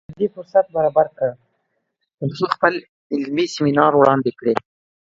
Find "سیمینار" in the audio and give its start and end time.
3.55-3.91